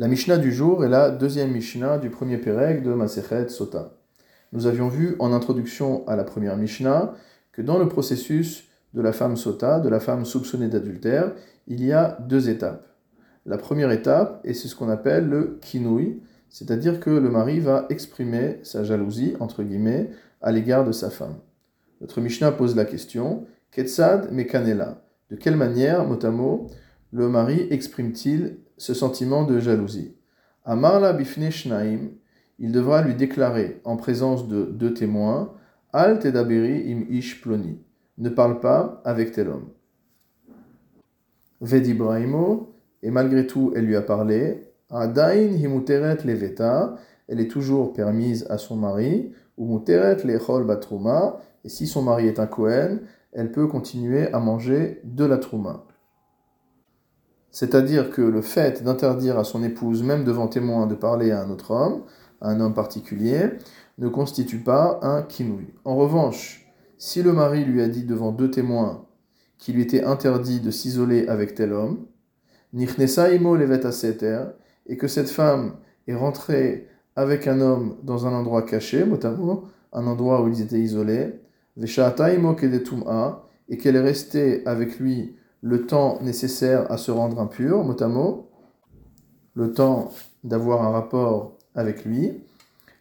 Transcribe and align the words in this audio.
La 0.00 0.08
Mishnah 0.08 0.38
du 0.38 0.50
jour 0.50 0.82
est 0.82 0.88
la 0.88 1.10
deuxième 1.10 1.52
Mishnah 1.52 1.98
du 1.98 2.08
premier 2.08 2.38
Pérec 2.38 2.82
de 2.82 2.94
Masechet 2.94 3.50
Sota. 3.50 3.98
Nous 4.50 4.66
avions 4.66 4.88
vu 4.88 5.14
en 5.18 5.30
introduction 5.30 6.08
à 6.08 6.16
la 6.16 6.24
première 6.24 6.56
Mishnah 6.56 7.12
que 7.52 7.60
dans 7.60 7.78
le 7.78 7.86
processus 7.86 8.64
de 8.94 9.02
la 9.02 9.12
femme 9.12 9.36
Sota, 9.36 9.78
de 9.78 9.90
la 9.90 10.00
femme 10.00 10.24
soupçonnée 10.24 10.68
d'adultère, 10.68 11.34
il 11.66 11.84
y 11.84 11.92
a 11.92 12.16
deux 12.18 12.48
étapes. 12.48 12.86
La 13.44 13.58
première 13.58 13.90
étape, 13.90 14.40
et 14.42 14.54
c'est 14.54 14.68
ce 14.68 14.74
qu'on 14.74 14.88
appelle 14.88 15.28
le 15.28 15.58
kinouï, 15.60 16.22
c'est-à-dire 16.48 16.98
que 16.98 17.10
le 17.10 17.28
mari 17.28 17.60
va 17.60 17.84
exprimer 17.90 18.58
sa 18.62 18.84
jalousie, 18.84 19.36
entre 19.38 19.62
guillemets, 19.62 20.08
à 20.40 20.50
l'égard 20.50 20.86
de 20.86 20.92
sa 20.92 21.10
femme. 21.10 21.36
Notre 22.00 22.22
Mishnah 22.22 22.52
pose 22.52 22.74
la 22.74 22.86
question, 22.86 23.44
Ketsad 23.70 24.32
mekanela, 24.32 25.04
de 25.28 25.36
quelle 25.36 25.56
manière, 25.56 26.06
mot 26.06 26.24
à 26.24 26.30
mot, 26.30 26.68
le 27.12 27.28
mari 27.28 27.66
exprime-t-il 27.70 28.60
ce 28.80 28.94
sentiment 28.94 29.44
de 29.44 29.60
jalousie 29.60 30.16
Amarla 30.64 31.12
bifne 31.12 31.50
shnaim, 31.50 32.12
il 32.58 32.72
devra 32.72 33.02
lui 33.02 33.14
déclarer 33.14 33.78
en 33.84 33.98
présence 33.98 34.48
de 34.48 34.64
deux 34.64 34.94
témoins 34.94 35.52
Al 35.92 36.18
tedaberi 36.18 36.90
im 36.90 37.04
ish 37.10 37.42
ploni, 37.42 37.78
ne 38.16 38.30
parle 38.30 38.58
pas 38.60 39.02
avec 39.04 39.32
tel 39.32 39.48
homme. 39.48 39.68
Vedibraimo, 41.60 42.72
et 43.02 43.10
malgré 43.10 43.46
tout 43.46 43.70
elle 43.76 43.84
lui 43.84 43.96
a 43.96 44.02
parlé 44.02 44.72
Adain 44.88 45.34
himuteret 45.34 46.24
leveta, 46.24 46.96
elle 47.28 47.40
est 47.40 47.50
toujours 47.50 47.92
permise 47.92 48.46
à 48.48 48.56
son 48.56 48.76
mari, 48.76 49.30
ou 49.58 49.66
muteret 49.66 50.24
lechol 50.24 50.64
batruma, 50.64 51.38
et 51.64 51.68
si 51.68 51.86
son 51.86 52.00
mari 52.00 52.28
est 52.28 52.38
un 52.38 52.46
Kohen, 52.46 53.00
elle 53.32 53.52
peut 53.52 53.66
continuer 53.66 54.32
à 54.32 54.38
manger 54.38 55.02
de 55.04 55.26
la 55.26 55.36
trouma. 55.36 55.86
C'est-à-dire 57.50 58.10
que 58.10 58.22
le 58.22 58.42
fait 58.42 58.82
d'interdire 58.82 59.38
à 59.38 59.44
son 59.44 59.62
épouse, 59.62 60.02
même 60.02 60.24
devant 60.24 60.48
témoin, 60.48 60.86
de 60.86 60.94
parler 60.94 61.30
à 61.32 61.42
un 61.42 61.50
autre 61.50 61.72
homme, 61.72 62.02
à 62.40 62.50
un 62.50 62.60
homme 62.60 62.74
particulier, 62.74 63.50
ne 63.98 64.08
constitue 64.08 64.58
pas 64.58 65.00
un 65.02 65.22
kinouï. 65.22 65.74
En 65.84 65.96
revanche, 65.96 66.66
si 66.98 67.22
le 67.22 67.32
mari 67.32 67.64
lui 67.64 67.82
a 67.82 67.88
dit 67.88 68.04
devant 68.04 68.32
deux 68.32 68.50
témoins 68.50 69.06
qu'il 69.58 69.74
lui 69.74 69.82
était 69.82 70.04
interdit 70.04 70.60
de 70.60 70.70
s'isoler 70.70 71.26
avec 71.28 71.54
tel 71.54 71.72
homme, 71.72 72.06
imo 72.72 73.56
levet 73.56 73.80
et 74.86 74.96
que 74.96 75.08
cette 75.08 75.28
femme 75.28 75.76
est 76.06 76.14
rentrée 76.14 76.88
avec 77.16 77.46
un 77.46 77.60
homme 77.60 77.96
dans 78.02 78.26
un 78.26 78.32
endroit 78.32 78.62
caché, 78.62 79.04
notamment 79.04 79.64
un 79.92 80.06
endroit 80.06 80.42
où 80.42 80.48
ils 80.48 80.62
étaient 80.62 80.78
isolés, 80.78 81.40
imo 81.76 82.56
et 83.68 83.78
qu'elle 83.78 83.96
est 83.96 84.00
restée 84.00 84.66
avec 84.66 84.98
lui 84.98 85.36
le 85.62 85.86
temps 85.86 86.18
nécessaire 86.22 86.90
à 86.90 86.96
se 86.96 87.10
rendre 87.10 87.38
impur, 87.40 87.84
mot 87.84 88.46
le 89.54 89.72
temps 89.72 90.10
d'avoir 90.44 90.82
un 90.82 90.90
rapport 90.90 91.58
avec 91.74 92.04
lui, 92.04 92.44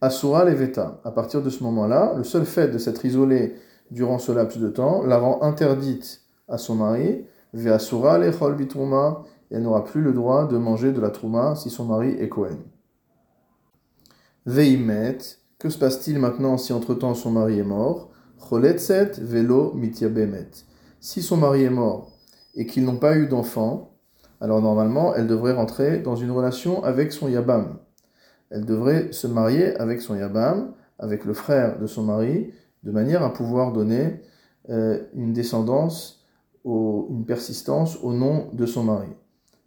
Asura 0.00 0.44
Leveta. 0.44 1.00
À 1.04 1.10
partir 1.10 1.42
de 1.42 1.50
ce 1.50 1.62
moment-là, 1.64 2.14
le 2.16 2.24
seul 2.24 2.44
fait 2.44 2.68
de 2.68 2.78
s'être 2.78 3.04
isolé 3.04 3.56
durant 3.90 4.18
ce 4.18 4.32
laps 4.32 4.60
de 4.60 4.68
temps 4.68 5.02
la 5.02 5.18
rend 5.18 5.42
interdite 5.42 6.22
à 6.48 6.58
son 6.58 6.74
mari, 6.76 7.24
Ve'asura 7.54 8.18
Lechol 8.18 8.56
Bitruma, 8.56 9.22
et 9.50 9.54
elle 9.56 9.62
n'aura 9.62 9.84
plus 9.84 10.02
le 10.02 10.12
droit 10.12 10.46
de 10.46 10.58
manger 10.58 10.92
de 10.92 11.00
la 11.00 11.10
trouma 11.10 11.54
si 11.54 11.70
son 11.70 11.84
mari 11.84 12.10
est 12.18 12.28
Kohen. 12.28 12.58
Veimet, 14.46 15.18
que 15.58 15.70
se 15.70 15.78
passe-t-il 15.78 16.18
maintenant 16.18 16.58
si 16.58 16.72
entre-temps 16.72 17.14
son 17.14 17.30
mari 17.30 17.58
est 17.58 17.64
mort? 17.64 18.10
Choletzet 18.38 19.12
velo 19.20 19.72
mityabemet. 19.74 20.50
Si 21.00 21.22
son 21.22 21.38
mari 21.38 21.62
est 21.62 21.70
mort 21.70 22.13
et 22.54 22.66
qu'ils 22.66 22.84
n'ont 22.84 22.96
pas 22.96 23.16
eu 23.16 23.26
d'enfant, 23.26 23.94
alors 24.40 24.60
normalement, 24.60 25.14
elle 25.14 25.26
devrait 25.26 25.52
rentrer 25.52 25.98
dans 25.98 26.16
une 26.16 26.30
relation 26.30 26.84
avec 26.84 27.12
son 27.12 27.28
Yabam. 27.28 27.78
Elle 28.50 28.64
devrait 28.64 29.12
se 29.12 29.26
marier 29.26 29.74
avec 29.76 30.00
son 30.00 30.14
Yabam, 30.16 30.72
avec 30.98 31.24
le 31.24 31.34
frère 31.34 31.78
de 31.78 31.86
son 31.86 32.02
mari, 32.02 32.52
de 32.82 32.90
manière 32.90 33.22
à 33.22 33.32
pouvoir 33.32 33.72
donner 33.72 34.20
euh, 34.70 35.02
une 35.14 35.32
descendance, 35.32 36.24
une 36.64 37.24
persistance 37.26 37.98
au 38.02 38.12
nom 38.12 38.48
de 38.52 38.66
son 38.66 38.84
mari. 38.84 39.08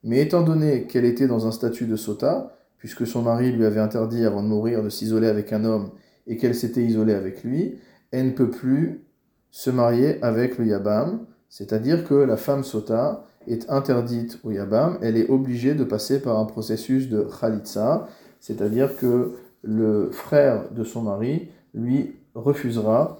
Mais 0.03 0.21
étant 0.21 0.41
donné 0.41 0.87
qu'elle 0.87 1.05
était 1.05 1.27
dans 1.27 1.47
un 1.47 1.51
statut 1.51 1.85
de 1.85 1.95
sota, 1.95 2.55
puisque 2.77 3.05
son 3.05 3.21
mari 3.21 3.51
lui 3.51 3.65
avait 3.65 3.79
interdit 3.79 4.25
avant 4.25 4.43
de 4.43 4.47
mourir 4.47 4.83
de 4.83 4.89
s'isoler 4.89 5.27
avec 5.27 5.51
un 5.53 5.65
homme 5.65 5.91
et 6.27 6.37
qu'elle 6.37 6.55
s'était 6.55 6.83
isolée 6.83 7.13
avec 7.13 7.43
lui, 7.43 7.79
elle 8.11 8.27
ne 8.27 8.31
peut 8.31 8.49
plus 8.49 9.05
se 9.51 9.69
marier 9.69 10.21
avec 10.23 10.57
le 10.57 10.67
Yabam, 10.67 11.25
c'est-à-dire 11.49 12.07
que 12.07 12.13
la 12.13 12.37
femme 12.37 12.63
sota 12.63 13.23
est 13.47 13.69
interdite 13.69 14.39
au 14.43 14.51
Yabam, 14.51 14.97
elle 15.01 15.17
est 15.17 15.29
obligée 15.29 15.73
de 15.73 15.83
passer 15.83 16.21
par 16.21 16.37
un 16.39 16.45
processus 16.45 17.09
de 17.09 17.27
Khalitsa, 17.39 18.07
c'est-à-dire 18.39 18.97
que 18.97 19.33
le 19.63 20.09
frère 20.11 20.71
de 20.71 20.83
son 20.83 21.01
mari 21.01 21.49
lui 21.73 22.15
refusera 22.35 23.19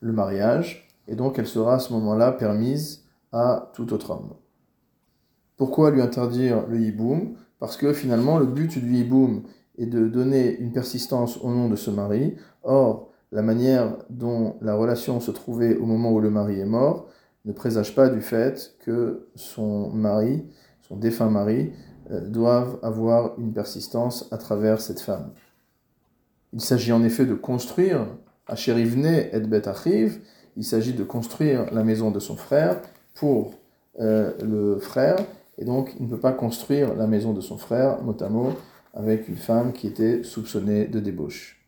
le 0.00 0.12
mariage, 0.12 0.88
et 1.08 1.16
donc 1.16 1.38
elle 1.38 1.46
sera 1.46 1.74
à 1.74 1.78
ce 1.78 1.92
moment-là 1.94 2.32
permise 2.32 3.04
à 3.32 3.70
tout 3.74 3.92
autre 3.92 4.10
homme. 4.10 4.34
Pourquoi 5.56 5.90
lui 5.90 6.02
interdire 6.02 6.66
le 6.68 6.80
hiboum? 6.80 7.34
Parce 7.58 7.76
que 7.76 7.92
finalement, 7.92 8.38
le 8.38 8.46
but 8.46 8.78
du 8.78 8.96
hiboum 8.96 9.42
est 9.78 9.86
de 9.86 10.08
donner 10.08 10.56
une 10.58 10.72
persistance 10.72 11.38
au 11.38 11.48
nom 11.48 11.68
de 11.68 11.76
ce 11.76 11.90
mari. 11.90 12.36
Or, 12.62 13.10
la 13.32 13.42
manière 13.42 13.96
dont 14.10 14.56
la 14.60 14.74
relation 14.74 15.20
se 15.20 15.30
trouvait 15.30 15.76
au 15.76 15.86
moment 15.86 16.12
où 16.12 16.20
le 16.20 16.30
mari 16.30 16.60
est 16.60 16.66
mort 16.66 17.08
ne 17.44 17.52
présage 17.52 17.94
pas 17.94 18.08
du 18.08 18.20
fait 18.20 18.74
que 18.80 19.28
son 19.34 19.90
mari, 19.90 20.44
son 20.82 20.96
défunt 20.96 21.30
mari, 21.30 21.72
euh, 22.10 22.20
doive 22.20 22.78
avoir 22.82 23.38
une 23.38 23.52
persistance 23.52 24.28
à 24.30 24.38
travers 24.38 24.80
cette 24.80 25.00
femme. 25.00 25.30
Il 26.52 26.60
s'agit 26.60 26.92
en 26.92 27.02
effet 27.02 27.26
de 27.26 27.34
construire, 27.34 28.06
à 28.46 28.56
Chérivne 28.56 29.06
et 29.06 29.40
Bet 29.40 29.68
Achiv, 29.68 30.20
il 30.56 30.64
s'agit 30.64 30.92
de 30.92 31.02
construire 31.02 31.72
la 31.72 31.82
maison 31.82 32.10
de 32.10 32.20
son 32.20 32.36
frère 32.36 32.80
pour 33.14 33.54
euh, 34.00 34.32
le 34.42 34.78
frère, 34.78 35.16
et 35.58 35.64
donc 35.64 35.94
il 35.98 36.06
ne 36.06 36.10
peut 36.10 36.20
pas 36.20 36.32
construire 36.32 36.94
la 36.94 37.06
maison 37.06 37.32
de 37.32 37.40
son 37.40 37.58
frère, 37.58 38.02
notamment 38.02 38.52
avec 38.92 39.28
une 39.28 39.36
femme 39.36 39.72
qui 39.72 39.86
était 39.86 40.22
soupçonnée 40.22 40.86
de 40.86 41.00
débauche. 41.00 41.63